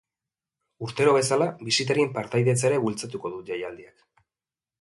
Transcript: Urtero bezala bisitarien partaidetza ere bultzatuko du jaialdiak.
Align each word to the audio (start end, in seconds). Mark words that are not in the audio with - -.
Urtero 0.85 1.11
bezala 1.17 1.49
bisitarien 1.69 2.11
partaidetza 2.17 2.67
ere 2.71 2.83
bultzatuko 2.87 3.33
du 3.35 3.43
jaialdiak. 3.51 4.05